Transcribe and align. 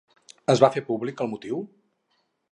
Es 0.53 0.61
va 0.63 0.69
fer 0.75 0.81
públic 0.87 1.21
el 1.25 1.29
motiu? 1.33 1.61